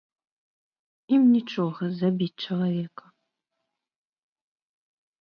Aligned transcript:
Ім 1.17 1.23
нічога 1.35 1.83
забіць 2.01 2.41
чалавека! 2.49 3.05